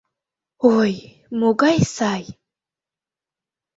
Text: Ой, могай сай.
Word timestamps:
Ой, 0.77 0.93
могай 1.39 1.77
сай. 1.95 2.23